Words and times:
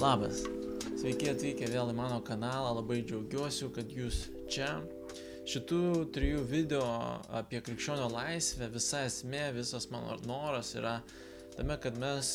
Labas. 0.00 0.46
Sveiki 0.96 1.26
atvykę 1.28 1.66
vėl 1.68 1.90
į 1.92 1.94
mano 1.98 2.22
kanalą, 2.24 2.70
labai 2.78 3.02
džiaugiuosi, 3.04 3.66
kad 3.76 3.90
jūs 3.92 4.20
čia. 4.48 4.78
Šitų 5.44 5.80
trijų 6.14 6.38
video 6.48 6.86
apie 7.36 7.60
krikščionio 7.66 8.06
laisvę, 8.08 8.70
visa 8.72 9.02
esmė, 9.04 9.50
visas 9.58 9.90
mano 9.92 10.16
noras 10.24 10.72
yra 10.80 10.94
tame, 11.58 11.76
kad 11.84 12.00
mes 12.00 12.32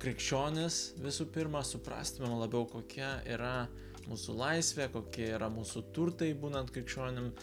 krikščionis 0.00 0.80
visų 1.04 1.28
pirma 1.36 1.60
suprastumėm 1.60 2.38
labiau, 2.40 2.64
kokia 2.72 3.18
yra 3.36 3.68
mūsų 4.08 4.40
laisvė, 4.40 4.88
kokie 4.96 5.28
yra 5.34 5.52
mūsų 5.52 5.84
turtai 5.92 6.32
būnant 6.40 6.72
krikščionim, 6.72 7.34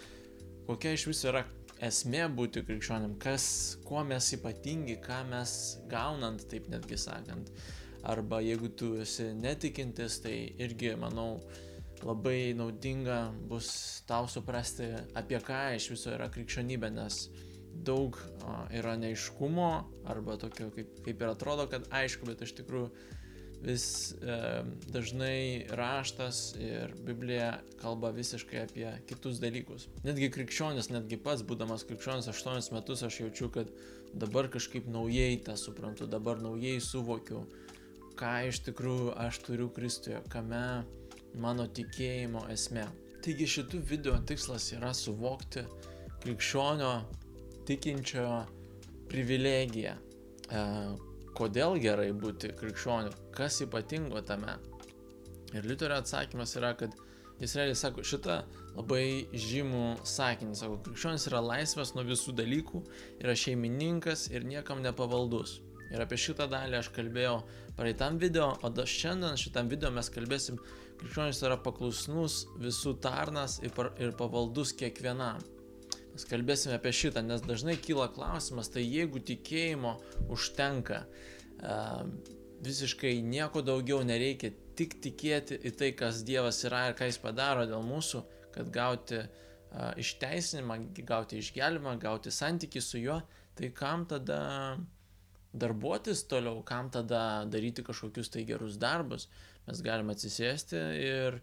kokia 0.65 0.97
iš 0.97 1.05
viso 1.13 1.29
yra 1.35 1.45
esmė 1.85 2.25
būti 2.33 2.65
krikščionim, 2.65 3.19
kas, 3.21 3.47
kuo 3.85 4.01
mes 4.09 4.33
ypatingi, 4.39 4.97
ką 5.05 5.21
mes 5.29 5.57
gaunant, 5.93 6.49
taip 6.49 6.73
netgi 6.73 6.97
sakant 6.97 7.53
arba 8.05 8.41
jeigu 8.45 8.69
tu 8.69 8.93
esi 9.01 9.31
netikintis, 9.33 10.19
tai 10.23 10.35
irgi, 10.61 10.93
manau, 10.99 11.39
labai 12.05 12.53
naudinga 12.57 13.19
bus 13.49 14.03
tau 14.07 14.29
suprasti, 14.29 14.91
apie 15.17 15.39
ką 15.41 15.61
iš 15.79 15.89
viso 15.95 16.13
yra 16.13 16.29
krikščionybė, 16.33 16.91
nes 16.93 17.25
daug 17.85 18.17
yra 18.75 18.95
neiškumo 18.99 19.69
arba 20.07 20.37
tokio, 20.39 20.69
kaip, 20.75 20.95
kaip 21.05 21.21
ir 21.21 21.31
atrodo, 21.31 21.67
kad 21.71 21.87
aišku, 21.91 22.27
bet 22.29 22.45
iš 22.45 22.55
tikrųjų 22.61 22.91
vis 23.65 24.13
e, 24.21 24.63
dažnai 24.93 25.65
raštas 25.73 26.53
ir 26.59 26.93
Biblija 27.05 27.59
kalba 27.81 28.11
visiškai 28.15 28.61
apie 28.61 28.87
kitus 29.09 29.39
dalykus. 29.41 29.87
Netgi 30.05 30.29
krikščionis, 30.33 30.91
netgi 30.93 31.17
pats, 31.21 31.43
būdamas 31.47 31.85
krikščionis 31.89 32.29
8 32.31 32.75
metus, 32.75 33.03
aš 33.07 33.21
jaučiu, 33.23 33.49
kad 33.53 33.71
dabar 34.13 34.49
kažkaip 34.51 34.87
naujai 34.91 35.39
tą 35.45 35.57
suprantu, 35.59 36.07
dabar 36.07 36.41
naujai 36.43 36.77
suvokiu, 36.83 37.45
ką 38.19 38.33
iš 38.49 38.61
tikrųjų 38.67 39.13
aš 39.25 39.39
turiu 39.45 39.69
Kristuje, 39.75 40.21
kame 40.31 40.83
mano 41.41 41.67
tikėjimo 41.67 42.45
esmė. 42.53 42.85
Taigi 43.25 43.47
šitų 43.49 43.81
video 43.89 44.15
tikslas 44.29 44.69
yra 44.75 44.91
suvokti 44.93 45.65
krikščionio 46.23 46.91
tikinčiojo 47.67 48.43
privilegiją. 49.09 49.95
E, 49.95 50.61
kodėl 51.35 51.79
gerai 51.81 52.11
būti 52.15 52.53
krikščioniu, 52.55 53.11
kas 53.35 53.59
ypatingo 53.65 54.21
tame. 54.25 54.55
Ir 55.55 55.65
Liuterio 55.67 55.97
atsakymas 56.01 56.55
yra, 56.59 56.73
kad 56.77 56.93
jis 57.41 57.55
realiai 57.57 57.77
sako 57.79 58.03
šitą 58.05 58.39
labai 58.75 59.27
žymų 59.31 59.85
sakinį, 60.07 60.55
sako, 60.59 60.79
krikščionis 60.85 61.27
yra 61.31 61.41
laisvas 61.43 61.93
nuo 61.95 62.05
visų 62.07 62.35
dalykų, 62.37 62.83
yra 63.23 63.35
šeimininkas 63.39 64.29
ir 64.31 64.47
niekam 64.47 64.83
nepavaldus. 64.85 65.59
Ir 65.93 66.01
apie 66.01 66.17
šitą 66.19 66.47
dalį 66.49 66.79
aš 66.79 66.89
kalbėjau 66.95 67.39
praeitam 67.77 68.17
video, 68.21 68.53
o 68.65 68.71
da 68.73 68.87
šiandien 68.89 69.37
šitam 69.39 69.69
video 69.69 69.91
mes 69.93 70.09
kalbėsim, 70.13 70.57
krikščionis 70.99 71.43
yra 71.45 71.57
paklusnus 71.61 72.45
visų 72.61 72.95
tarnas 73.03 73.59
ir, 73.63 73.75
ir 74.01 74.15
pavaldus 74.17 74.73
kiekvienam. 74.79 75.43
Mes 76.15 76.23
kalbėsime 76.29 76.77
apie 76.77 76.93
šitą, 76.95 77.21
nes 77.27 77.43
dažnai 77.43 77.75
kyla 77.75 78.07
klausimas, 78.15 78.71
tai 78.71 78.85
jeigu 78.85 79.19
tikėjimo 79.19 79.97
užtenka, 80.31 81.01
visiškai 82.65 83.17
nieko 83.25 83.61
daugiau 83.65 83.99
nereikia, 84.07 84.53
tik 84.79 84.97
tikėti 85.03 85.59
į 85.67 85.73
tai, 85.79 85.91
kas 85.97 86.23
Dievas 86.27 86.61
yra 86.67 86.87
ir 86.89 86.95
ką 86.97 87.09
Jis 87.09 87.19
padaro 87.21 87.65
dėl 87.67 87.83
mūsų, 87.83 88.23
kad 88.55 88.71
gauti 88.73 89.21
išteisinimą, 89.99 90.79
gauti 91.03 91.39
išgelbimą, 91.43 91.97
gauti 91.99 92.31
santyki 92.31 92.81
su 92.81 93.01
juo, 93.03 93.19
tai 93.55 93.71
kam 93.75 94.05
tada 94.07 94.39
darbuotis 95.61 96.25
toliau, 96.29 96.61
kam 96.67 96.91
tada 96.93 97.45
daryti 97.49 97.85
kažkokius 97.85 98.31
tai 98.33 98.45
gerus 98.47 98.79
darbus. 98.81 99.29
Mes 99.65 99.81
galime 99.81 100.13
atsisėsti 100.13 100.81
ir 101.01 101.39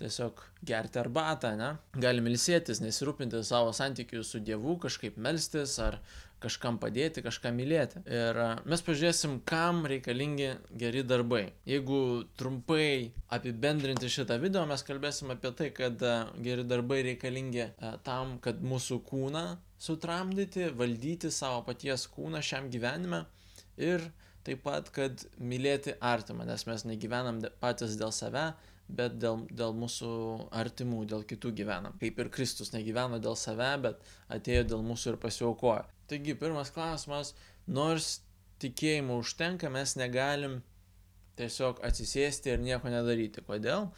tiesiog 0.00 0.40
gerti 0.64 0.96
arbatą, 1.02 1.52
ne? 1.60 1.74
Galime 2.00 2.32
ilsėtis, 2.32 2.80
nesirūpinti 2.80 3.42
savo 3.44 3.74
santykių 3.76 4.24
su 4.24 4.40
Dievu, 4.40 4.78
kažkaip 4.80 5.18
melstis 5.20 5.76
ar 5.82 5.98
kažkam 6.40 6.78
padėti, 6.80 7.20
kažką 7.20 7.50
mylėti. 7.52 8.00
Ir 8.08 8.38
mes 8.64 8.80
pažiūrėsim, 8.86 9.42
kam 9.44 9.82
reikalingi 9.90 10.54
geri 10.80 11.02
darbai. 11.04 11.42
Jeigu 11.68 11.98
trumpai 12.40 13.10
apibendrinti 13.36 14.08
šitą 14.08 14.38
video, 14.40 14.62
mes 14.70 14.84
kalbėsim 14.88 15.34
apie 15.34 15.52
tai, 15.58 15.68
kad 15.76 16.00
geri 16.40 16.64
darbai 16.64 17.02
reikalingi 17.10 17.68
tam, 18.06 18.38
kad 18.40 18.64
mūsų 18.64 19.02
kūną 19.10 19.44
sutramdyti, 19.80 20.70
valdyti 20.80 21.28
savo 21.32 21.60
paties 21.68 22.06
kūną 22.16 22.40
šiam 22.44 22.72
gyvenime 22.72 23.26
ir 23.80 24.04
taip 24.46 24.62
pat, 24.64 24.88
kad 24.94 25.24
mylėti 25.40 25.94
artimą, 26.00 26.46
nes 26.48 26.64
mes 26.68 26.84
negyvenam 26.88 27.40
patys 27.62 27.96
dėl 28.00 28.12
save, 28.16 28.50
bet 28.90 29.18
dėl, 29.22 29.44
dėl 29.54 29.74
mūsų 29.76 30.12
artimų, 30.62 31.04
dėl 31.10 31.24
kitų 31.28 31.52
gyvenam. 31.60 31.96
Kaip 32.00 32.18
ir 32.18 32.30
Kristus 32.34 32.72
negyveno 32.74 33.20
dėl 33.22 33.36
save, 33.38 33.70
bet 33.84 34.10
atėjo 34.32 34.64
dėl 34.72 34.82
mūsų 34.86 35.14
ir 35.14 35.20
pasiaukojo. 35.22 35.84
Taigi, 36.10 36.34
pirmas 36.38 36.72
klausimas, 36.74 37.34
nors 37.70 38.18
tikėjimo 38.60 39.20
užtenka, 39.22 39.70
mes 39.72 39.94
negalim 40.00 40.58
tiesiog 41.38 41.80
atsisėsti 41.86 42.54
ir 42.54 42.64
nieko 42.64 42.90
nedaryti. 42.92 43.44
Kodėl? 43.46 43.88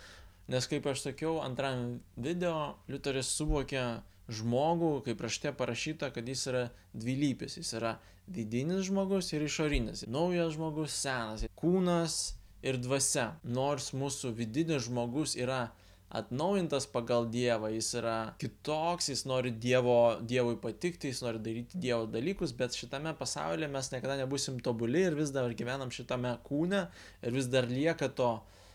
Nes 0.53 0.66
kaip 0.69 0.87
aš 0.91 1.06
sakiau, 1.06 1.38
antram 1.43 2.03
video 2.20 2.75
Liuteris 2.91 3.31
suvokė 3.38 4.03
žmogų, 4.30 4.92
kaip 5.06 5.22
rašte 5.24 5.52
parašyta, 5.56 6.12
kad 6.14 6.28
jis 6.28 6.46
yra 6.50 6.64
dvilypis. 6.94 7.58
Jis 7.58 7.72
yra 7.78 7.96
vidinis 8.30 8.86
žmogus 8.88 9.32
ir 9.34 9.44
išorinis. 9.46 10.06
Naujas 10.10 10.54
žmogus, 10.56 10.94
senas. 10.94 11.46
Kūnas 11.58 12.34
ir 12.62 12.78
dvasia. 12.82 13.32
Nors 13.42 13.90
mūsų 13.96 14.34
vidinis 14.38 14.86
žmogus 14.86 15.34
yra 15.38 15.70
atnaujintas 16.12 16.86
pagal 16.92 17.24
Dievą, 17.32 17.70
jis 17.72 17.88
yra 17.96 18.16
kitoks, 18.40 19.08
jis 19.08 19.24
nori 19.24 19.50
dievo, 19.56 20.18
Dievui 20.28 20.58
patikti, 20.60 21.08
jis 21.08 21.22
nori 21.24 21.40
daryti 21.40 21.80
Dievo 21.80 22.04
dalykus, 22.10 22.52
bet 22.56 22.76
šitame 22.76 23.14
pasaulyje 23.16 23.70
mes 23.72 23.88
niekada 23.94 24.18
nebusim 24.20 24.60
tobuli 24.60 25.06
ir 25.08 25.16
vis 25.16 25.32
dar 25.32 25.48
gyvenam 25.56 25.92
šitame 25.94 26.34
kūne 26.44 26.84
ir 27.24 27.32
vis 27.32 27.48
dar 27.48 27.68
lieka 27.70 28.10
to 28.12 28.34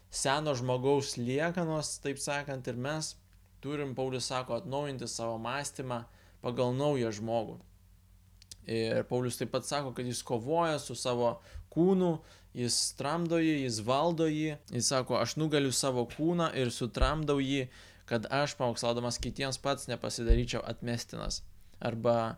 seno 0.10 0.56
žmogaus 0.58 1.18
liekanos, 1.20 2.00
taip 2.02 2.18
sakant, 2.18 2.68
ir 2.68 2.80
mes 2.80 3.14
turim, 3.64 3.96
Paulius 3.96 4.30
sako, 4.30 4.62
atnaujinti 4.62 5.08
savo 5.08 5.38
mąstymą 5.42 6.04
pagal 6.42 6.76
naują 6.78 7.12
žmogų. 7.12 7.58
Ir 8.68 9.06
Paulius 9.08 9.40
taip 9.40 9.54
pat 9.54 9.66
sako, 9.66 9.94
kad 9.96 10.06
jis 10.06 10.24
kovoja 10.28 10.80
su 10.80 10.96
savo 10.96 11.38
kūnu, 11.72 12.18
jis 12.58 12.78
tramdo 13.00 13.40
jį, 13.40 13.62
jis 13.64 13.80
valdo 13.88 14.28
jį. 14.28 14.58
Jis 14.74 14.90
sako, 14.92 15.20
aš 15.22 15.38
nugaliu 15.40 15.72
savo 15.72 16.04
kūną 16.12 16.50
ir 16.58 16.74
sutramdau 16.74 17.40
jį, 17.44 17.68
kad 18.10 18.28
aš 18.34 18.58
pamokslaudamas 18.60 19.20
kitiems 19.24 19.60
pats 19.64 19.88
nepasidaryčiau 19.92 20.64
atmestinas. 20.68 21.42
Arba 21.80 22.38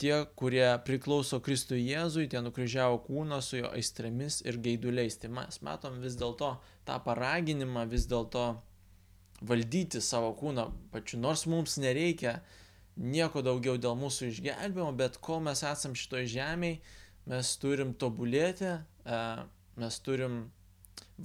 tie, 0.00 0.24
kurie 0.36 0.66
priklauso 0.86 1.40
Kristui 1.44 1.84
Jėzui, 1.86 2.26
tie 2.28 2.42
nukryžiavo 2.44 3.00
kūną 3.06 3.40
su 3.44 3.60
jo 3.60 3.70
aistremis 3.72 4.40
ir 4.44 4.58
gaiduliais. 4.64 5.16
Tai 5.20 5.32
mes 5.38 5.60
matom 5.64 6.00
vis 6.02 6.18
dėlto 6.20 6.56
tą 6.88 6.98
paraginimą, 7.06 7.86
vis 7.90 8.08
dėlto 8.10 8.46
valdyti 9.42 10.00
savo 10.00 10.32
kūną 10.38 10.68
pačiu, 10.92 11.18
nors 11.22 11.46
mums 11.50 11.78
nereikia 11.82 12.38
nieko 12.96 13.42
daugiau 13.42 13.78
dėl 13.80 13.96
mūsų 13.98 14.30
išgelbėjimo, 14.30 14.92
bet 14.98 15.18
kol 15.24 15.42
mes 15.44 15.64
esam 15.66 15.96
šitoj 15.98 16.28
žemėje, 16.30 16.80
mes 17.30 17.54
turim 17.58 17.94
tobulėti, 17.98 18.70
e, 18.76 19.20
mes 19.80 19.98
turim 20.04 20.44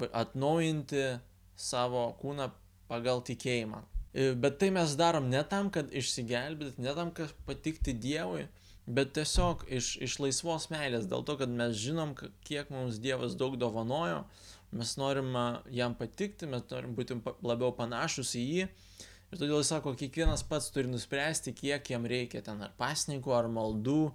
atnaujinti 0.10 1.20
savo 1.60 2.08
kūną 2.22 2.50
pagal 2.90 3.22
tikėjimą. 3.28 3.84
E, 4.14 4.32
bet 4.34 4.58
tai 4.62 4.72
mes 4.74 4.96
darom 4.98 5.30
ne 5.30 5.44
tam, 5.46 5.70
kad 5.74 5.92
išsigelbėti, 5.94 6.82
ne 6.82 6.96
tam, 6.98 7.12
kad 7.14 7.34
patikti 7.46 7.94
Dievui, 7.94 8.48
bet 8.90 9.14
tiesiog 9.18 9.68
iš, 9.70 9.98
iš 10.02 10.18
laisvos 10.24 10.70
meilės, 10.74 11.06
dėl 11.10 11.26
to, 11.28 11.38
kad 11.42 11.52
mes 11.54 11.78
žinom, 11.78 12.16
kiek 12.48 12.72
mums 12.74 12.98
Dievas 13.04 13.38
daug 13.38 13.60
dovanojo, 13.62 14.24
mes 14.72 14.96
norim 15.02 15.34
jam 15.74 15.96
patikti, 15.98 16.50
mes 16.50 16.66
norim 16.72 16.96
būti 16.98 17.18
labiau 17.46 17.74
panašus 17.78 18.36
į 18.38 18.46
jį 18.54 18.70
Ir 19.30 19.38
todėl 19.38 19.60
jis 19.60 19.70
sako, 19.70 19.92
kiekvienas 19.94 20.42
pats 20.50 20.72
turi 20.74 20.90
nuspręsti, 20.90 21.54
kiek 21.54 21.92
jam 21.92 22.06
reikia 22.10 22.42
ten 22.46 22.64
ar 22.66 22.72
pasninkų, 22.80 23.34
ar 23.38 23.46
maldų, 23.54 24.10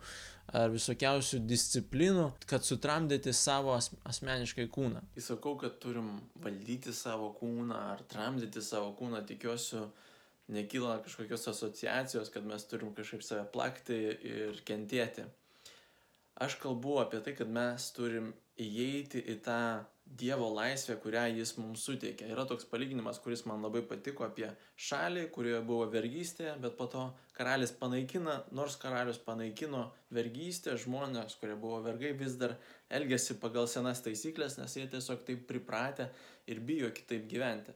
ar 0.58 0.72
visokiausių 0.72 1.38
disciplinų, 1.46 2.24
kad 2.50 2.66
sutramdyti 2.66 3.30
savo 3.36 3.76
as 3.76 3.92
asmeniškai 4.10 4.66
kūną. 4.74 5.04
Įsakau, 5.20 5.54
kad 5.60 5.78
turim 5.82 6.10
valdyti 6.42 6.94
savo 6.94 7.30
kūną 7.38 7.78
ar 7.92 8.02
tramdyti 8.10 8.62
savo 8.64 8.90
kūną, 8.98 9.22
tikiuosi, 9.28 9.84
nekyla 10.54 10.98
kažkokios 11.06 11.46
asociacijos, 11.54 12.34
kad 12.34 12.50
mes 12.50 12.66
turim 12.66 12.90
kažkaip 12.98 13.22
save 13.22 13.46
plakti 13.54 14.00
ir 14.34 14.58
kentėti. 14.66 15.28
Aš 16.42 16.58
kalbu 16.58 16.98
apie 17.04 17.22
tai, 17.22 17.38
kad 17.38 17.46
mes 17.46 17.86
turim 17.94 18.32
įeiti 18.58 19.22
į 19.30 19.38
tą 19.46 19.62
Dievo 20.04 20.50
laisvė, 20.52 20.94
kurią 21.02 21.22
jis 21.32 21.54
mums 21.56 21.84
suteikia. 21.88 22.26
Yra 22.30 22.44
toks 22.46 22.66
palyginimas, 22.70 23.18
kuris 23.24 23.42
man 23.48 23.64
labai 23.64 23.80
patiko 23.88 24.26
apie 24.26 24.50
šalį, 24.88 25.24
kurioje 25.34 25.62
buvo 25.66 25.86
vergystė, 25.90 26.52
bet 26.60 26.76
po 26.78 26.86
to 26.92 27.06
karalis 27.34 27.72
panaikina, 27.80 28.36
nors 28.52 28.76
karalius 28.80 29.18
panaikino 29.18 29.86
vergystę, 30.14 30.76
žmonės, 30.84 31.38
kurie 31.40 31.56
buvo 31.56 31.80
vergai, 31.86 32.12
vis 32.20 32.36
dar 32.42 32.54
elgesi 33.00 33.38
pagal 33.42 33.66
senas 33.70 34.04
taisyklės, 34.04 34.58
nes 34.60 34.76
jie 34.76 34.84
tiesiog 34.92 35.24
taip 35.26 35.48
pripratę 35.48 36.10
ir 36.46 36.60
bijo 36.60 36.92
kitaip 36.94 37.26
gyventi. 37.30 37.74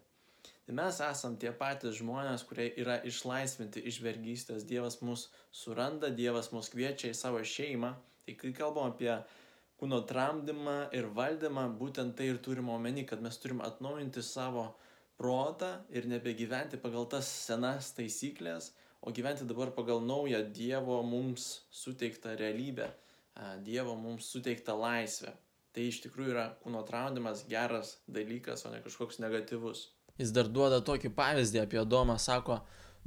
Tai 0.69 0.77
mes 0.77 1.01
esam 1.01 1.37
tie 1.41 1.49
patys 1.57 1.97
žmonės, 1.97 2.43
kurie 2.45 2.67
yra 2.77 2.99
išlaisvinti 3.09 3.81
iš 3.89 4.03
vergystės. 4.05 4.67
Dievas 4.69 4.99
mus 5.01 5.31
suranda, 5.49 6.11
Dievas 6.13 6.53
mus 6.53 6.69
kviečia 6.69 7.09
į 7.09 7.17
savo 7.17 7.41
šeimą. 7.41 7.95
Tai 8.27 8.35
kai 8.37 8.51
kalbam 8.53 8.93
apie 8.93 9.15
kūno 9.79 10.01
tramdymą 10.11 10.77
ir 10.97 11.09
valdymą, 11.15 11.69
būtent 11.79 12.17
tai 12.19 12.33
ir 12.33 12.41
turime 12.43 12.73
omeny, 12.75 13.05
kad 13.07 13.23
mes 13.23 13.39
turim 13.39 13.63
atnaujinti 13.65 14.23
savo 14.27 14.73
protą 15.19 15.71
ir 15.95 16.09
nebegyventi 16.11 16.81
pagal 16.83 17.07
tas 17.11 17.29
senas 17.47 17.93
taisyklės, 17.97 18.73
o 19.03 19.13
gyventi 19.15 19.47
dabar 19.47 19.71
pagal 19.75 20.03
naują 20.03 20.43
Dievo 20.55 21.03
mums 21.07 21.61
suteiktą 21.71 22.35
realybę, 22.39 22.91
Dievo 23.63 23.95
mums 23.95 24.31
suteiktą 24.33 24.75
laisvę. 24.79 25.35
Tai 25.75 25.85
iš 25.87 26.01
tikrųjų 26.03 26.33
yra 26.33 26.49
kūno 26.63 26.81
tramdymas 26.87 27.45
geras 27.47 27.99
dalykas, 28.11 28.65
o 28.67 28.73
ne 28.73 28.81
kažkoks 28.83 29.21
negatyvus. 29.23 29.85
Jis 30.19 30.33
dar 30.35 30.49
duoda 30.51 30.81
tokį 30.83 31.13
pavyzdį 31.15 31.61
apie 31.63 31.79
Adomą, 31.79 32.17
sako, 32.19 32.57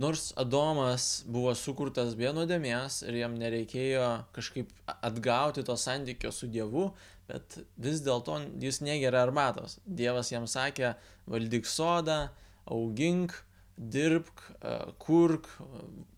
nors 0.01 0.31
adomas 0.41 1.07
buvo 1.29 1.53
sukurtas 1.57 2.15
be 2.17 2.31
nuodėmės 2.33 3.01
ir 3.05 3.21
jam 3.21 3.37
nereikėjo 3.39 4.07
kažkaip 4.35 4.71
atgauti 4.97 5.63
to 5.67 5.77
santykio 5.77 6.33
su 6.35 6.49
dievu 6.51 6.89
bet 7.29 7.59
vis 7.79 8.01
dėlto 8.03 8.39
jis 8.59 8.81
negeria 8.83 9.23
arbatos. 9.25 9.77
Dievas 9.85 10.31
jam 10.33 10.47
sakė 10.49 10.95
valdyk 11.31 11.69
sodą 11.69 12.25
augink 12.65 13.35
dirbk 13.77 14.43
kurk 15.01 15.47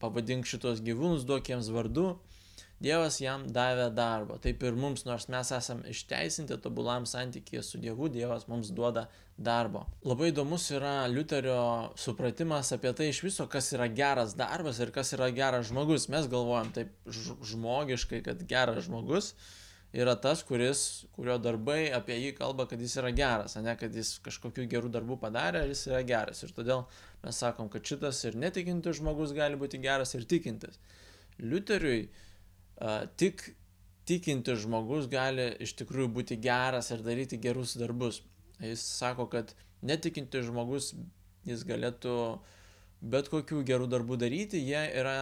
pavadink 0.01 0.47
šituos 0.49 0.81
gyvūnus 0.83 1.27
duok 1.27 1.51
jiems 1.53 1.69
vardų 1.73 2.13
Dievas 2.83 3.21
jam 3.23 3.45
davė 3.55 3.87
darbą. 3.95 4.35
Taip 4.43 4.63
ir 4.67 4.75
mums, 4.75 5.05
nors 5.07 5.29
mes 5.31 5.51
esame 5.55 5.87
išteisinti 5.93 6.57
tobulam 6.59 7.05
santykėje 7.07 7.61
su 7.63 7.79
Dievu, 7.79 8.09
Dievas 8.11 8.49
mums 8.51 8.73
duoda 8.75 9.05
darbo. 9.37 9.85
Labai 10.03 10.33
įdomus 10.33 10.65
yra 10.75 11.05
Liuterio 11.07 11.93
supratimas 11.95 12.73
apie 12.75 12.91
tai 12.97 13.07
iš 13.13 13.21
viso, 13.23 13.47
kas 13.47 13.71
yra 13.77 13.87
geras 13.87 14.35
darbas 14.35 14.81
ir 14.83 14.91
kas 14.95 15.13
yra 15.15 15.29
geras 15.31 15.69
žmogus. 15.69 16.09
Mes 16.11 16.27
galvojam 16.31 16.73
taip 16.75 16.91
žmogiškai, 17.53 18.19
kad 18.25 18.43
geras 18.49 18.89
žmogus 18.89 19.31
yra 19.93 20.17
tas, 20.19 20.41
kuris, 20.43 21.05
kurio 21.15 21.37
darbai 21.39 21.85
apie 21.93 22.17
jį 22.17 22.33
kalba, 22.35 22.65
kad 22.67 22.81
jis 22.81 22.97
yra 22.99 23.13
geras, 23.15 23.55
ne 23.61 23.77
kad 23.79 23.95
jis 23.95 24.17
kažkokių 24.25 24.65
gerų 24.71 24.91
darbų 24.91 25.19
padarė 25.21 25.63
ir 25.63 25.71
jis 25.71 25.85
yra 25.91 26.03
geras. 26.09 26.43
Ir 26.43 26.51
todėl 26.57 26.83
mes 27.23 27.39
sakom, 27.45 27.71
kad 27.71 27.85
šitas 27.87 28.19
ir 28.27 28.35
netikintis 28.43 28.99
žmogus 28.99 29.31
gali 29.37 29.55
būti 29.61 29.79
geras 29.79 30.17
ir 30.17 30.27
tikintis. 30.27 30.81
Liuteriui 31.39 32.09
tik 33.19 33.43
tikintis 34.05 34.63
žmogus 34.65 35.07
gali 35.11 35.53
iš 35.63 35.75
tikrųjų 35.79 36.09
būti 36.17 36.37
geras 36.43 36.91
ir 36.91 37.03
daryti 37.05 37.39
gerus 37.39 37.77
darbus. 37.79 38.21
Jis 38.63 38.83
sako, 38.83 39.27
kad 39.31 39.53
netikintis 39.83 40.47
žmogus, 40.49 40.91
jis 41.47 41.63
galėtų 41.67 42.15
bet 43.03 43.29
kokių 43.31 43.63
gerų 43.67 43.87
darbų 43.91 44.17
daryti, 44.19 44.61
jie 44.63 44.83
yra 44.99 45.17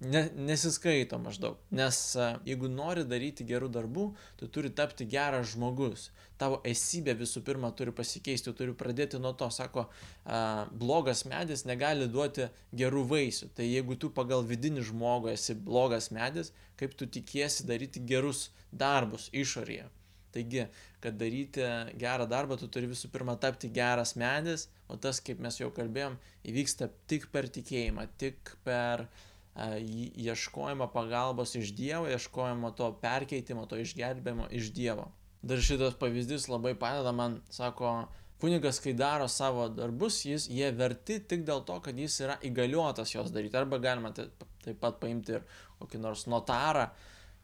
ne, 0.00 0.22
nesiskaito 0.36 1.18
maždaug. 1.18 1.58
Nes 1.70 1.98
jeigu 2.46 2.68
nori 2.72 3.04
daryti 3.08 3.44
gerų 3.48 3.68
darbų, 3.72 4.06
tu 4.40 4.48
turi 4.48 4.72
tapti 4.72 5.06
geras 5.08 5.52
žmogus. 5.52 6.08
Tavo 6.40 6.60
esybė 6.64 7.14
visų 7.20 7.42
pirma 7.44 7.70
turi 7.76 7.92
pasikeisti, 7.92 8.48
tu 8.48 8.56
turi 8.56 8.74
pradėti 8.76 9.20
nuo 9.20 9.34
to, 9.36 9.50
sako, 9.52 9.86
a, 10.24 10.66
blogas 10.72 11.26
medis 11.28 11.66
negali 11.68 12.08
duoti 12.08 12.48
gerų 12.72 13.04
vaisių. 13.12 13.52
Tai 13.56 13.68
jeigu 13.68 13.98
tu 14.00 14.12
pagal 14.16 14.44
vidinį 14.48 14.88
žmogų 14.90 15.34
esi 15.34 15.54
blogas 15.54 16.10
medis, 16.16 16.54
kaip 16.80 16.96
tu 16.96 17.06
tikiesi 17.06 17.68
daryti 17.68 18.00
gerus 18.00 18.48
darbus 18.72 19.28
išorėje. 19.36 19.88
Taigi, 20.30 20.68
kad 21.02 21.16
daryti 21.18 21.64
gerą 21.98 22.28
darbą, 22.30 22.54
tu 22.56 22.68
turi 22.70 22.86
visų 22.86 23.08
pirma 23.10 23.34
tapti 23.42 23.66
geras 23.74 24.14
medis, 24.14 24.68
o 24.86 24.94
tas, 24.94 25.18
kaip 25.18 25.40
mes 25.42 25.58
jau 25.58 25.72
kalbėjom, 25.74 26.14
įvyksta 26.46 26.86
tik 27.10 27.26
per 27.34 27.48
tikėjimą, 27.50 28.04
tik 28.22 28.52
per 28.62 29.02
uh, 29.08 29.26
ieškojimo 29.56 30.86
pagalbos 30.92 31.54
iš 31.58 31.74
Dievo, 31.74 32.08
ieškojimo 32.08 32.70
to 32.78 32.92
perkeitimo, 33.02 33.66
to 33.66 33.80
išgelbėjimo 33.80 34.48
iš 34.54 34.72
Dievo. 34.76 35.10
Dar 35.42 35.60
šitas 35.64 35.96
pavyzdys 36.00 36.48
labai 36.52 36.74
padeda 36.78 37.12
man, 37.16 37.40
sako, 37.50 38.08
kunigas, 38.40 38.80
kai 38.80 38.92
daro 38.96 39.28
savo 39.28 39.68
darbus, 39.68 40.22
jis, 40.24 40.48
jie 40.48 40.70
verti 40.76 41.18
tik 41.20 41.44
dėl 41.48 41.64
to, 41.68 41.78
kad 41.84 41.98
jis 41.98 42.20
yra 42.24 42.36
įgaliotas 42.46 43.14
juos 43.14 43.32
daryti. 43.32 43.56
Arba 43.56 43.80
galima 43.80 44.12
taip, 44.16 44.44
pat 44.80 45.00
paimti 45.00 45.38
ir 45.38 45.46
kokį 45.80 46.00
nors 46.00 46.26
notarą. 46.28 46.90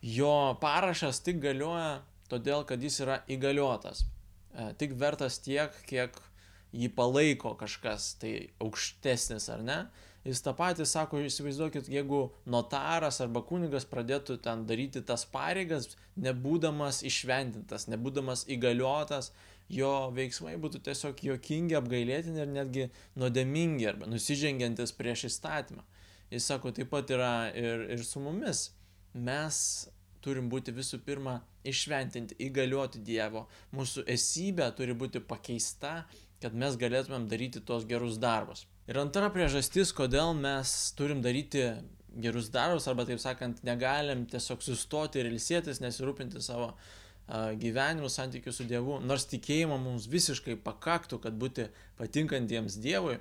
Jo 0.05 0.57
parašas 0.61 1.23
tik 1.25 1.41
galioja 1.43 2.03
todėl, 2.31 2.65
kad 2.69 2.83
jis 2.83 3.01
yra 3.05 3.21
įgaliotas. 3.33 4.05
Tik 4.81 4.97
vertas 5.01 5.41
tiek, 5.45 5.73
kiek 5.89 6.17
jį 6.77 6.91
palaiko 6.97 7.55
kažkas, 7.61 8.15
tai 8.21 8.35
aukštesnis 8.63 9.49
ar 9.53 9.65
ne. 9.65 9.79
Jis 10.27 10.41
tą 10.43 10.57
patį 10.59 10.83
sako, 10.91 11.21
įsivaizduokit, 11.23 11.87
jeigu 11.93 12.25
notaras 12.51 13.21
arba 13.23 13.45
kunigas 13.47 13.85
pradėtų 13.87 14.41
ten 14.43 14.65
daryti 14.67 15.03
tas 15.07 15.23
pareigas, 15.31 15.93
nebūdamas 16.19 17.05
išventintas, 17.07 17.87
nebūdamas 17.93 18.43
įgaliotas, 18.51 19.31
jo 19.71 19.93
veiksmai 20.17 20.57
būtų 20.63 20.83
tiesiog 20.89 21.23
jokingi, 21.29 21.77
apgailėtini 21.79 22.43
ir 22.43 22.51
netgi 22.51 22.89
nuodėmingi 23.23 23.87
arba 23.93 24.11
nusižengiantis 24.11 24.95
prieš 24.99 25.29
įstatymą. 25.31 25.87
Jis 26.35 26.51
sako, 26.51 26.75
taip 26.75 26.91
pat 26.91 27.11
yra 27.15 27.33
ir, 27.55 27.87
ir 27.95 28.03
su 28.03 28.23
mumis. 28.23 28.71
Mes 29.15 29.59
turim 30.27 30.51
būti 30.51 30.75
visų 30.75 31.05
pirma 31.07 31.39
išventinti, 31.67 32.35
įgalioti 32.49 33.03
Dievo. 33.07 33.47
Mūsų 33.79 34.09
esybė 34.11 34.73
turi 34.75 34.97
būti 34.99 35.23
pakeista, 35.23 36.01
kad 36.43 36.55
mes 36.55 36.75
galėtumėm 36.81 37.29
daryti 37.31 37.63
tos 37.63 37.87
gerus 37.87 38.19
darbus. 38.19 38.67
Ir 38.87 39.01
antra 39.03 39.31
priežastis, 39.35 39.91
kodėl 39.95 40.35
mes 40.39 40.73
turim 40.99 41.23
daryti 41.23 41.65
gerus 42.23 42.51
darbus, 42.55 42.87
arba 42.87 43.05
taip 43.09 43.19
sakant, 43.21 43.59
negalim 43.67 44.25
tiesiog 44.31 44.63
sustoti 44.63 45.21
ir 45.21 45.31
ilsėtis, 45.33 45.83
nesirūpinti 45.83 46.43
savo 46.45 46.71
gyvenimu, 47.61 48.07
santykiu 48.13 48.55
su 48.55 48.65
Dievu, 48.71 49.01
nors 49.03 49.27
tikėjimo 49.27 49.79
mums 49.83 50.07
visiškai 50.07 50.55
pakaktų, 50.63 51.19
kad 51.25 51.35
būti 51.35 51.67
patinkantiems 51.99 52.79
Dievui, 52.79 53.19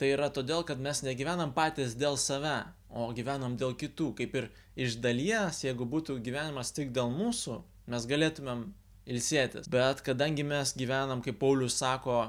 tai 0.00 0.14
yra 0.14 0.30
todėl, 0.32 0.64
kad 0.64 0.80
mes 0.80 1.02
negyvenam 1.04 1.52
patys 1.56 1.94
dėl 2.00 2.16
save, 2.20 2.62
o 2.88 3.10
gyvenam 3.12 3.58
dėl 3.60 3.76
kitų. 3.76 4.14
Kaip 4.16 4.34
ir 4.40 4.48
iš 4.76 4.96
dalies, 5.04 5.60
jeigu 5.64 5.84
būtų 5.88 6.16
gyvenimas 6.24 6.72
tik 6.72 6.96
dėl 6.96 7.12
mūsų, 7.12 7.60
mes 7.92 8.08
galėtumėm 8.08 8.66
ilsėtis. 9.06 9.68
Bet 9.72 10.00
kadangi 10.06 10.44
mes 10.48 10.72
gyvenam, 10.76 11.20
kaip 11.24 11.38
Paulius 11.40 11.76
sako, 11.80 12.24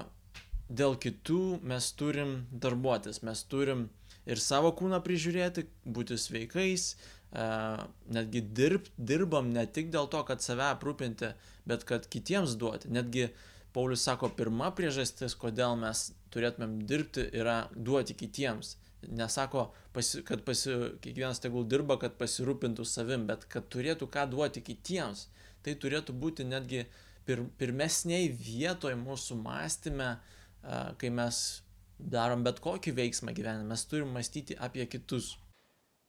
dėl 0.70 0.98
kitų 1.00 1.60
mes 1.64 1.92
turim 1.98 2.42
darbuotis, 2.52 3.22
mes 3.24 3.44
turim 3.48 3.88
ir 4.28 4.40
savo 4.44 4.74
kūną 4.76 5.00
prižiūrėti, 5.04 5.66
būti 5.86 6.18
sveikais, 6.20 6.96
netgi 8.12 8.42
dirb, 8.56 8.88
dirbam 8.98 9.52
ne 9.54 9.66
tik 9.66 9.92
dėl 9.92 10.10
to, 10.12 10.24
kad 10.28 10.44
save 10.44 10.68
aprūpinti, 10.72 11.34
bet 11.68 11.86
kad 11.88 12.08
kitiems 12.12 12.58
duoti. 12.60 12.92
Netgi 12.92 13.30
Paulius 13.76 14.04
sako, 14.08 14.32
pirma 14.36 14.72
priežastis, 14.76 15.36
kodėl 15.38 15.76
mes 15.80 16.10
turėtumėm 16.34 16.80
dirbti, 16.88 17.28
yra 17.36 17.68
duoti 17.76 18.16
kitiems. 18.18 18.76
Nesako, 19.14 19.68
pasi, 19.94 20.24
kad 20.26 20.42
pasi, 20.48 20.74
kiekvienas 21.04 21.44
tegul 21.44 21.68
dirba, 21.70 22.00
kad 22.02 22.16
pasirūpintų 22.20 22.88
savim, 22.88 23.28
bet 23.30 23.46
kad 23.52 23.68
turėtų 23.72 24.08
ką 24.12 24.26
duoti 24.32 24.64
kitiems. 24.66 25.28
Tai 25.64 25.76
turėtų 25.78 26.16
būti 26.18 26.48
netgi 26.48 26.88
pir, 27.28 27.44
pirmesniai 27.60 28.32
vietoj 28.32 28.96
mūsų 28.98 29.38
mąstymę, 29.44 30.10
uh, 30.16 30.37
kai 31.02 31.12
mes 31.14 31.42
darom 31.98 32.44
bet 32.46 32.62
kokį 32.64 32.94
veiksmą 32.98 33.34
gyvenime, 33.36 33.68
mes 33.72 33.86
turim 33.90 34.12
mąstyti 34.14 34.58
apie 34.60 34.86
kitus. 34.90 35.36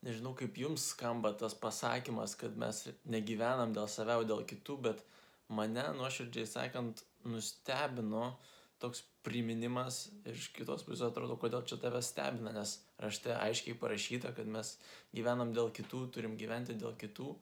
Nežinau, 0.07 0.35
kaip 0.38 0.59
jums 0.61 0.85
skamba 0.93 1.33
tas 1.35 1.57
pasakymas, 1.59 2.37
kad 2.38 2.55
mes 2.61 2.85
negyvenam 3.11 3.73
dėl 3.75 3.88
savęs, 3.91 4.29
dėl 4.31 4.45
kitų, 4.47 4.77
bet 4.85 5.03
mane 5.50 5.88
nuoširdžiai 5.97 6.47
sakant 6.47 7.03
nustebino 7.27 8.37
toks 8.79 9.03
priminimas 9.27 10.05
iš 10.29 10.53
kitos 10.55 10.85
pusės 10.87 11.09
atrodo, 11.09 11.35
kodėl 11.41 11.65
čia 11.67 11.81
tave 11.83 11.99
stebina, 12.05 12.53
nes 12.55 12.77
rašte 13.03 13.35
aiškiai 13.35 13.75
parašyta, 13.81 14.31
kad 14.37 14.47
mes 14.47 14.77
gyvenam 15.17 15.50
dėl 15.57 15.73
kitų, 15.75 16.05
turim 16.15 16.37
gyventi 16.38 16.79
dėl 16.79 16.95
kitų, 17.00 17.33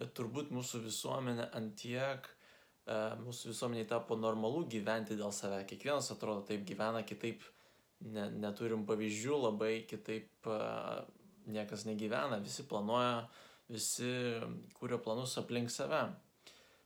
bet 0.00 0.10
turbūt 0.18 0.50
mūsų 0.50 0.82
visuomenė 0.88 1.52
antiek 1.58 2.26
mūsų 2.86 3.52
visuomeniai 3.52 3.86
tapo 3.88 4.16
normalu 4.18 4.64
gyventi 4.70 5.14
dėl 5.18 5.32
save. 5.34 5.62
Kiekvienas 5.70 6.10
atrodo 6.14 6.42
taip 6.48 6.64
gyvena, 6.66 7.04
kitaip 7.06 7.44
ne, 8.02 8.26
neturim 8.42 8.86
pavyzdžių, 8.88 9.36
labai 9.44 9.72
kitaip 9.86 10.50
uh, 10.50 11.04
niekas 11.46 11.86
negyvena, 11.86 12.40
visi 12.42 12.66
planuoja, 12.68 13.22
visi 13.70 14.10
kūrė 14.78 14.98
planus 15.02 15.38
aplink 15.38 15.70
save. 15.70 16.10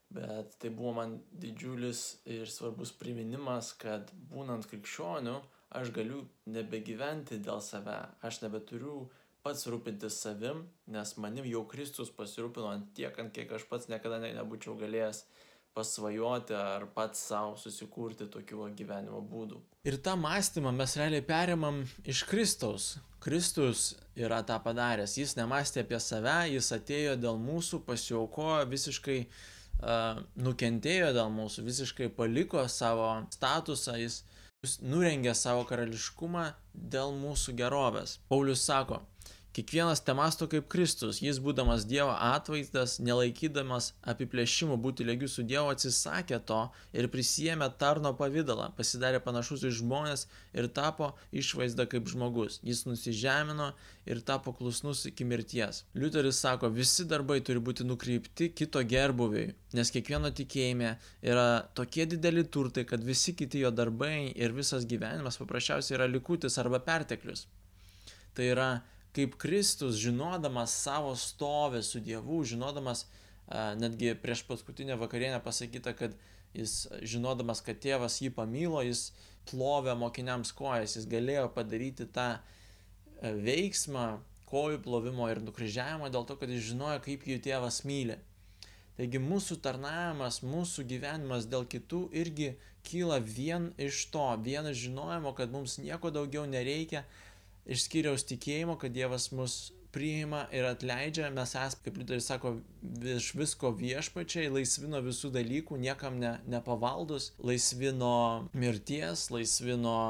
bet 0.08 0.52
tai 0.62 0.70
buvo 0.70 0.92
man 0.94 1.16
didžiulis 1.32 2.22
ir 2.30 2.46
svarbus 2.46 2.92
priminimas, 2.94 3.72
kad 3.74 4.12
būnant 4.30 4.68
krikščioniu, 4.70 5.40
aš 5.74 5.90
galiu 5.90 6.20
nebegyventi 6.46 7.40
dėl 7.42 7.58
save, 7.60 7.96
aš 8.22 8.38
nebeturiu 8.44 9.08
pats 9.42 9.66
rūpintis 9.66 10.20
savim, 10.22 10.62
nes 10.86 11.16
manim 11.22 11.46
jau 11.50 11.64
Kristus 11.66 12.12
pasirūpino 12.14 12.70
ant 12.70 12.94
tiek, 12.94 13.18
ant 13.18 13.34
kiek 13.34 13.50
aš 13.58 13.66
pats 13.70 13.90
niekada 13.90 14.20
ne, 14.22 14.30
nebūčiau 14.38 14.78
galėjęs 14.78 15.24
pasvajoti 15.76 16.56
ar 16.56 16.86
pats 16.96 17.20
savo 17.28 17.56
susikurti 17.60 18.28
tokių 18.32 18.70
gyvenimo 18.78 19.20
būdų. 19.30 19.60
Ir 19.86 19.98
tą 20.02 20.16
mąstymą 20.18 20.72
mes 20.74 20.96
realiai 20.98 21.24
perimam 21.24 21.82
iš 22.04 22.24
Kristaus. 22.30 22.96
Kristus 23.22 23.92
yra 24.16 24.40
tą 24.46 24.56
padaręs. 24.62 25.16
Jis 25.18 25.36
nemastė 25.36 25.82
apie 25.84 26.00
save, 26.00 26.38
jis 26.54 26.70
atėjo 26.76 27.16
dėl 27.20 27.38
mūsų, 27.42 27.82
pasiaukojo 27.86 28.64
visiškai 28.70 29.18
uh, 29.26 30.22
nukentėjo 30.46 31.12
dėl 31.16 31.32
mūsų, 31.34 31.64
visiškai 31.66 32.08
paliko 32.16 32.64
savo 32.72 33.10
statusą, 33.34 33.96
jis 34.00 34.22
nurengė 34.82 35.34
savo 35.36 35.66
karališkumą 35.68 36.46
dėl 36.74 37.12
mūsų 37.20 37.56
gerovės. 37.60 38.18
Paulius 38.30 38.64
sako, 38.66 39.02
Kiekvienas 39.56 40.02
te 40.04 40.12
masto 40.12 40.44
kaip 40.52 40.66
Kristus, 40.68 41.22
jis 41.24 41.38
būdamas 41.40 41.86
Dievo 41.88 42.12
atvaizdas, 42.12 42.98
nelaikydamas 43.00 43.86
apiplėšimų 44.12 44.74
būti 44.84 45.04
lygių 45.08 45.30
su 45.32 45.44
Dievu, 45.48 45.70
atsisakė 45.72 46.42
to 46.50 46.58
ir 46.92 47.06
prisėmė 47.08 47.70
tarno 47.80 48.10
pavydalą, 48.18 48.66
pasidarė 48.76 49.22
panašus 49.24 49.62
į 49.64 49.70
žmonės 49.78 50.26
ir 50.52 50.68
tapo 50.76 51.14
išvaizda 51.32 51.86
kaip 51.88 52.10
žmogus. 52.12 52.58
Jis 52.68 52.82
nusižemino 52.84 53.70
ir 54.04 54.20
tapo 54.28 54.52
klusnus 54.58 55.06
iki 55.08 55.24
mirties. 55.24 55.86
Liuteris 55.96 56.42
sako, 56.44 56.68
visi 56.74 57.06
darbai 57.08 57.38
turi 57.40 57.62
būti 57.64 57.86
nukreipti 57.88 58.50
kito 58.52 58.82
gerbuviui, 58.84 59.54
nes 59.78 59.92
kiekvieno 59.94 60.34
tikėjime 60.36 60.90
yra 61.24 61.46
tokie 61.80 62.04
dideli 62.04 62.44
turtai, 62.44 62.84
kad 62.84 63.00
visi 63.00 63.32
kiti 63.32 63.64
jo 63.64 63.72
darbai 63.72 64.34
ir 64.36 64.52
visas 64.52 64.84
gyvenimas 64.84 65.40
paprasčiausiai 65.40 65.96
yra 65.96 66.10
likutis 66.12 66.60
arba 66.60 66.82
perteklius. 66.90 67.46
Tai 68.36 68.50
yra 68.52 68.68
kaip 69.16 69.38
Kristus, 69.40 69.96
žinodamas 70.02 70.74
savo 70.84 71.14
stovę 71.16 71.82
su 71.82 72.00
Dievu, 72.04 72.42
žinodamas, 72.44 73.06
netgi 73.80 74.14
prieš 74.20 74.44
paskutinę 74.48 74.98
vakarienę 75.00 75.40
pasakyta, 75.44 75.94
kad 75.96 76.16
jis, 76.54 76.86
žinodamas, 77.02 77.62
kad 77.64 77.80
tėvas 77.80 78.20
jį 78.20 78.32
pamilo, 78.36 78.82
jis 78.84 79.10
plovė 79.48 79.94
mokiniams 79.96 80.52
kojas, 80.56 80.96
jis 80.98 81.08
galėjo 81.08 81.48
padaryti 81.54 82.08
tą 82.12 82.36
veiksmą 83.22 84.06
kojų 84.50 84.80
plovimo 84.84 85.26
ir 85.30 85.40
nukryžiavimo 85.42 86.10
dėl 86.12 86.26
to, 86.28 86.36
kad 86.38 86.50
jis 86.52 86.68
žinojo, 86.70 87.00
kaip 87.04 87.26
jų 87.26 87.40
tėvas 87.42 87.82
myli. 87.88 88.18
Taigi 88.96 89.20
mūsų 89.20 89.58
tarnavimas, 89.64 90.40
mūsų 90.46 90.86
gyvenimas 90.88 91.48
dėl 91.52 91.66
kitų 91.68 92.06
irgi 92.16 92.54
kyla 92.86 93.18
vien 93.20 93.72
iš 93.82 94.06
to, 94.14 94.24
vien 94.44 94.68
iš 94.70 94.86
žinojimo, 94.86 95.34
kad 95.36 95.52
mums 95.52 95.76
nieko 95.82 96.12
daugiau 96.14 96.46
nereikia, 96.48 97.02
išskyriaus 97.66 98.24
tikėjimo, 98.28 98.76
kad 98.80 98.94
Dievas 98.94 99.30
mus 99.34 99.56
priima 99.96 100.44
ir 100.52 100.66
atleidžia, 100.68 101.30
mes 101.32 101.54
esame, 101.56 101.82
kaip 101.84 101.98
Liuteris 102.00 102.26
sako, 102.28 102.56
iš 103.16 103.30
visko 103.38 103.70
viešpačiai, 103.78 104.50
laisvi 104.52 104.90
nuo 104.92 105.00
visų 105.06 105.30
dalykų, 105.34 105.78
niekam 105.80 106.18
ne, 106.20 106.34
nepavaldus, 106.52 107.30
laisvi 107.40 107.94
nuo 107.96 108.48
mirties, 108.52 109.30
laisvi 109.32 109.78
nuo 109.80 110.00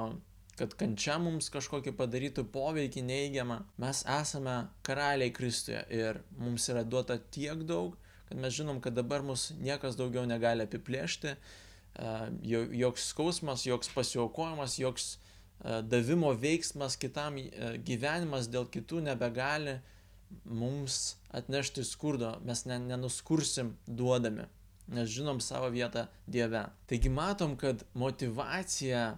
kad 0.57 0.73
kančia 0.81 1.19
mums 1.21 1.51
kažkokį 1.53 1.93
padarytų 1.99 2.47
poveikį 2.49 3.03
neigiamą. 3.05 3.59
Mes 3.79 4.01
esame 4.09 4.55
karaliai 4.89 5.35
Kristuje 5.37 5.83
ir 5.93 6.23
mums 6.41 6.65
yra 6.73 6.81
duota 6.81 7.19
tiek 7.21 7.61
daug, 7.69 7.93
kad 8.31 8.41
mes 8.41 8.57
žinom, 8.57 8.81
kad 8.83 8.97
dabar 8.97 9.23
mus 9.23 9.51
niekas 9.61 9.99
daugiau 10.01 10.25
negali 10.27 10.65
apiplėšti, 10.65 11.37
joks 12.81 13.11
skausmas, 13.13 13.67
joks 13.69 13.93
pasiaukojimas, 13.93 14.81
joks 14.81 15.13
E, 15.17 15.26
davimo 15.65 16.33
veiksmas 16.33 16.97
kitam 17.01 17.39
e, 17.39 17.49
gyvenimas 17.85 18.49
dėl 18.53 18.69
kitų 18.71 19.01
nebegali 19.09 19.79
mums 20.45 21.17
atnešti 21.35 21.85
skurdo, 21.87 22.35
mes 22.45 22.65
nenuskursim 22.67 23.77
duodami, 23.87 24.47
nes 24.93 25.09
žinom 25.11 25.41
savo 25.41 25.71
vietą 25.73 26.07
Dieve. 26.27 26.67
Taigi 26.87 27.11
matom, 27.11 27.57
kad 27.57 27.85
motivacija 27.95 29.17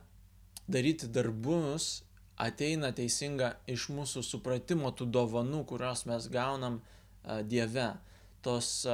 daryti 0.69 1.09
darbus 1.09 2.05
ateina 2.39 2.93
teisinga 2.95 3.57
iš 3.67 3.89
mūsų 3.91 4.23
supratimo 4.23 4.93
tų 4.95 5.09
dovanų, 5.11 5.65
kurios 5.67 6.05
mes 6.07 6.29
gaunam 6.33 6.81
e, 6.81 7.43
Dieve. 7.43 7.95
Tos 8.39 8.87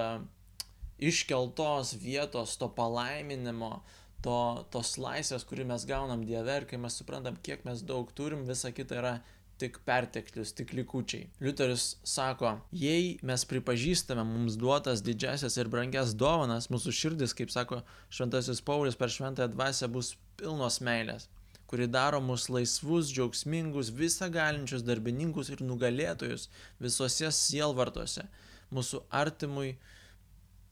iškeltos 0.98 1.92
vietos, 2.00 2.56
to 2.56 2.70
palaiminimo, 2.72 3.82
to, 4.25 4.40
tos 4.73 4.97
laisvės, 5.00 5.45
kurį 5.49 5.69
mes 5.69 5.87
gaunam 5.88 6.25
Dieve 6.26 6.59
ir 6.61 6.66
kai 6.71 6.81
mes 6.81 6.97
suprantam, 7.00 7.37
kiek 7.45 7.64
mes 7.69 7.85
daug 7.85 8.11
turim, 8.16 8.47
visa 8.49 8.73
kita 8.75 9.00
yra 9.00 9.14
tik 9.61 9.78
perteklius, 9.87 10.50
tik 10.57 10.73
likučiai. 10.75 11.28
Liuteris 11.45 11.95
sako, 12.09 12.57
jei 12.75 13.14
mes 13.23 13.45
pripažįstame 13.47 14.25
mums 14.26 14.57
duotas 14.59 15.04
didžiasias 15.07 15.61
ir 15.61 15.71
brangias 15.71 16.16
dovanas, 16.19 16.71
mūsų 16.75 16.95
širdis, 17.00 17.37
kaip 17.38 17.54
sako 17.54 17.85
Šventasis 18.11 18.64
Paulius, 18.66 18.99
per 18.99 19.14
šventąją 19.14 19.52
dvasę 19.54 19.90
bus 19.95 20.16
pilnos 20.40 20.81
meilės 20.83 21.28
kuri 21.75 21.87
daro 21.90 22.21
mus 22.21 22.45
laisvus, 22.52 23.09
džiaugsmingus, 23.11 23.88
visą 23.99 24.28
galinčius 24.31 24.85
darbininkus 24.87 25.49
ir 25.50 25.62
nugalėtojus 25.64 26.45
visose 26.78 27.31
sielvartose, 27.35 28.26
mūsų 28.75 29.00
artimui, 29.23 29.73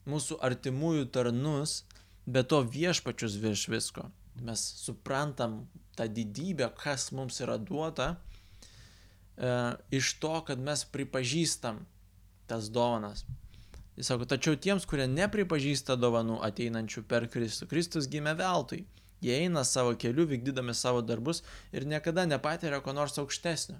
mūsų 0.07 0.37
artimųjų 0.47 1.09
tarnus 1.15 1.81
be 2.25 2.43
to 2.43 2.61
viešpačius 2.61 3.37
virš 3.41 3.67
visko. 3.67 4.09
Mes 4.41 4.59
suprantam 4.81 5.67
tą 5.95 6.07
didybę, 6.07 6.71
kas 6.77 7.11
mums 7.11 7.41
yra 7.43 7.57
duota, 7.57 8.15
e, 9.37 9.75
iš 9.91 10.15
to, 10.19 10.33
kad 10.47 10.59
mes 10.59 10.85
pripažįstam 10.85 11.85
tas 12.47 12.69
dovanas. 12.69 13.25
Jis 13.97 14.09
sako, 14.09 14.25
tačiau 14.25 14.57
tiems, 14.57 14.87
kurie 14.89 15.05
nepripažįsta 15.07 15.95
dovanų 16.01 16.39
ateinančių 16.47 17.05
per 17.05 17.27
Kristų, 17.29 17.69
Kristus 17.69 18.09
gimė 18.09 18.33
veltui. 18.39 18.87
Jie 19.23 19.35
eina 19.45 19.61
savo 19.63 19.93
keliu, 19.95 20.25
vykdydami 20.27 20.73
savo 20.75 21.03
darbus 21.05 21.43
ir 21.71 21.85
niekada 21.87 22.25
nepatiria 22.27 22.81
ko 22.83 22.91
nors 22.91 23.19
aukštesnio. 23.21 23.77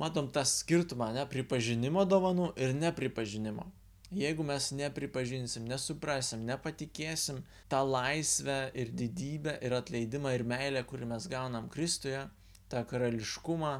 Matom 0.00 0.30
tą 0.32 0.44
skirtumą, 0.48 1.10
ne, 1.12 1.26
pripažinimo 1.28 2.06
dovanų 2.08 2.52
ir 2.56 2.72
nepripažinimo. 2.78 3.66
Jeigu 4.12 4.44
mes 4.44 4.66
nepripažinsim, 4.76 5.64
nesuprasim, 5.64 6.42
nepatikėsim 6.44 7.38
tą 7.72 7.80
laisvę 7.88 8.58
ir 8.76 8.90
didybę 8.92 9.54
ir 9.64 9.72
atleidimą 9.78 10.34
ir 10.36 10.44
meilę, 10.44 10.82
kurį 10.84 11.08
mes 11.14 11.28
gaunam 11.32 11.70
Kristuje, 11.72 12.26
tą 12.68 12.82
karališkumą, 12.88 13.72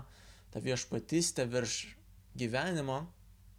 tą 0.54 0.62
viešpatystę 0.64 1.44
virš 1.52 1.76
gyvenimo, 2.40 3.02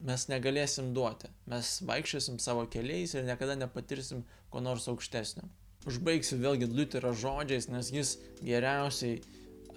mes 0.01 0.25
negalėsim 0.32 0.92
duoti. 0.98 1.30
Mes 1.50 1.75
vaikščiosim 1.86 2.39
savo 2.42 2.65
keliais 2.74 3.13
ir 3.13 3.27
niekada 3.27 3.56
nepatirsim 3.60 4.25
ko 4.50 4.63
nors 4.65 4.89
aukštesnio. 4.89 5.46
Užbaigsiu 5.89 6.39
vėlgi 6.42 6.72
Liuterio 6.72 7.13
žodžiais, 7.13 7.70
nes 7.70 7.89
jis 7.94 8.18
geriausiai 8.42 9.20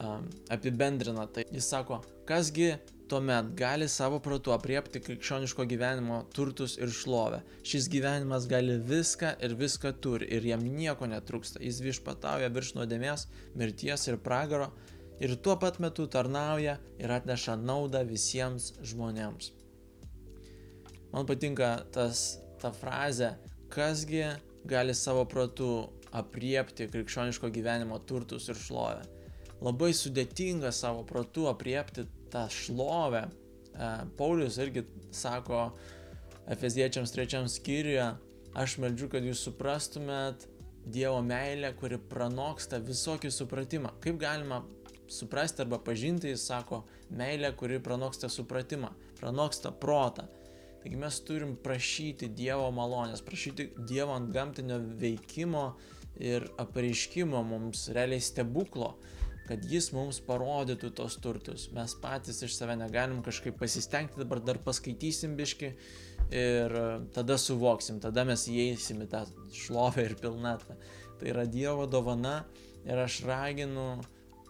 um, 0.00 0.26
apibendrina 0.48 1.26
tai. 1.28 1.44
Jis 1.52 1.68
sako, 1.72 2.00
kasgi 2.28 2.76
tuomet 3.08 3.52
gali 3.54 3.88
savo 3.88 4.18
protu 4.22 4.52
apriepti 4.52 5.00
krikščioniško 5.00 5.66
gyvenimo 5.70 6.22
turtus 6.34 6.76
ir 6.78 6.90
šlovę. 6.90 7.40
Šis 7.62 7.88
gyvenimas 7.92 8.48
gali 8.50 8.78
viską 8.90 9.32
ir 9.46 9.54
viską 9.58 9.92
turi 10.02 10.28
ir 10.36 10.46
jam 10.46 10.64
nieko 10.78 11.06
netrūksta. 11.10 11.62
Jis 11.62 11.80
viešpatauja 11.84 12.50
virš 12.54 12.74
nuodėmės, 12.78 13.28
mirties 13.54 14.08
ir 14.10 14.18
pragaro 14.22 14.72
ir 15.20 15.36
tuo 15.36 15.56
pat 15.60 15.78
metu 15.80 16.06
tarnauja 16.10 16.78
ir 16.98 17.12
atneša 17.18 17.56
naudą 17.62 18.02
visiems 18.08 18.72
žmonėms. 18.82 19.52
Man 21.12 21.28
patinka 21.28 21.70
tas, 21.94 22.40
ta 22.60 22.72
frazė, 22.74 23.36
kasgi 23.72 24.24
gali 24.68 24.94
savo 24.94 25.24
protu 25.30 25.70
apriepti 26.16 26.88
krikščioniško 26.90 27.50
gyvenimo 27.54 27.98
turtus 28.08 28.50
ir 28.50 28.58
šlovę. 28.58 29.06
Labai 29.64 29.92
sudėtinga 29.96 30.72
savo 30.74 31.04
protu 31.08 31.46
apriepti 31.48 32.04
tą 32.32 32.46
šlovę. 32.52 33.26
E, 33.26 33.90
Paulius 34.18 34.58
irgi 34.62 34.86
sako 35.14 35.70
Efeziečiams 36.46 37.10
trečiam 37.10 37.48
skyriuje, 37.50 38.12
aš 38.54 38.76
meldžiu, 38.78 39.08
kad 39.10 39.24
jūs 39.26 39.42
suprastumėt 39.48 40.46
Dievo 40.86 41.18
meilę, 41.26 41.72
kuri 41.74 41.98
pranoksta 41.98 42.78
visokį 42.78 43.32
supratimą. 43.34 43.90
Kaip 44.04 44.20
galima 44.22 44.60
suprasti 45.10 45.64
arba 45.64 45.80
pažinti, 45.82 46.30
jis 46.30 46.44
sako, 46.46 46.84
meilę, 47.10 47.50
kuri 47.58 47.80
pranoksta 47.82 48.30
supratimą, 48.30 48.92
pranoksta 49.18 49.72
protą. 49.74 50.28
Taigi 50.82 50.96
mes 51.02 51.18
turim 51.26 51.56
prašyti 51.58 52.28
Dievo 52.30 52.68
malonės, 52.70 53.24
prašyti 53.26 53.72
Dievo 53.88 54.14
ant 54.14 54.30
gamtinio 54.30 54.78
veikimo 55.00 55.72
ir 56.22 56.46
apreiškimo 56.62 57.42
mums 57.42 57.88
realiai 57.90 58.22
stebuklo, 58.22 58.94
kad 59.48 59.64
jis 59.70 59.90
mums 59.94 60.18
parodytų 60.26 60.90
tos 60.98 61.18
turtus. 61.22 61.68
Mes 61.74 61.94
patys 62.02 62.42
iš 62.46 62.56
save 62.58 62.76
negalim 62.78 63.22
kažkaip 63.26 63.58
pasistengti, 63.60 64.20
dabar 64.22 64.42
dar 64.44 64.60
paskaitysim 64.62 65.36
biški 65.38 65.72
ir 66.34 66.76
tada 67.14 67.38
suvoksim, 67.38 68.00
tada 68.02 68.26
mes 68.26 68.46
įeisim 68.50 69.04
į 69.04 69.10
tą 69.12 69.24
šlovę 69.54 70.08
ir 70.08 70.16
pilnatvę. 70.20 70.78
Tai 71.16 71.32
yra 71.32 71.46
Dievo 71.48 71.86
dovana 71.90 72.40
ir 72.84 72.98
aš 73.00 73.22
raginu 73.26 73.88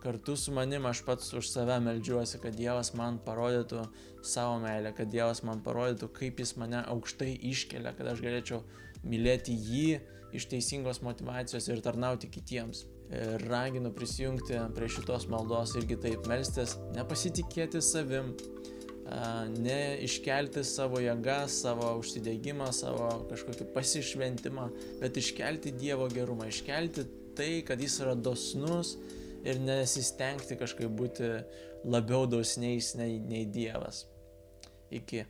kartu 0.07 0.37
su 0.39 0.53
manim, 0.55 0.87
aš 0.87 1.03
pats 1.03 1.33
už 1.35 1.49
save 1.51 1.81
melžiuosi, 1.83 2.39
kad 2.39 2.55
Dievas 2.55 2.93
man 2.95 3.19
parodytų 3.27 3.83
savo 4.23 4.61
meilę, 4.63 4.93
kad 4.95 5.11
Dievas 5.11 5.43
man 5.47 5.63
parodytų, 5.67 6.13
kaip 6.15 6.39
Jis 6.43 6.55
mane 6.61 6.85
aukštai 6.87 7.33
iškelia, 7.51 7.91
kad 7.99 8.13
aš 8.13 8.23
galėčiau 8.23 8.61
mylėti 9.03 9.57
jį 9.57 9.89
iš 10.37 10.47
teisingos 10.53 11.03
motivacijos 11.03 11.67
ir 11.73 11.83
tarnauti 11.83 12.31
kitiems. 12.31 12.85
Ir 13.11 13.43
raginu 13.51 13.91
prisijungti 13.95 14.63
prie 14.79 14.89
šitos 14.91 15.27
maldos 15.31 15.75
irgi 15.79 15.99
taip 16.07 16.31
melstis, 16.31 16.77
nepasitikėti 16.95 17.83
savim, 17.83 18.33
ne 19.59 19.81
iškelti 20.07 20.63
savo 20.67 21.03
jėgą, 21.03 21.43
savo 21.51 21.93
užsidėgymą, 22.01 22.71
savo 22.75 23.11
kažkokį 23.31 23.69
pasišventimą, 23.75 24.71
bet 25.03 25.19
iškelti 25.19 25.75
Dievo 25.79 26.07
gerumą, 26.15 26.51
iškelti 26.51 27.07
tai, 27.39 27.53
kad 27.67 27.83
Jis 27.83 28.01
yra 28.07 28.15
dosnus 28.19 28.97
ir 29.47 29.61
nesistengti 29.63 30.59
kažkaip 30.59 30.93
būti 30.99 31.31
labiau 31.87 32.27
dosniais 32.31 32.95
nei, 32.99 33.19
nei 33.23 33.47
Dievas. 33.47 34.05
Iki. 34.91 35.25